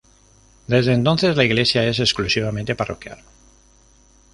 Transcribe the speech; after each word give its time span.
Desde 0.65 0.93
entonces, 0.93 1.37
la 1.37 1.43
iglesia 1.43 1.83
es 1.83 1.99
exclusivamente 1.99 2.73
parroquial. 2.73 3.19